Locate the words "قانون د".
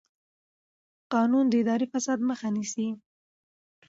1.13-1.53